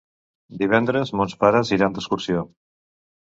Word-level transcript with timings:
Divendres 0.61 1.11
mons 1.19 1.35
pares 1.43 1.73
iran 1.77 1.99
d'excursió. 1.99 2.43